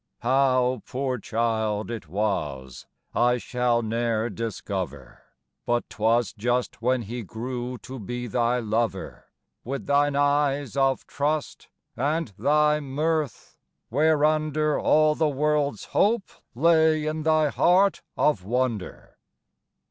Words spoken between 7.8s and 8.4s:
to be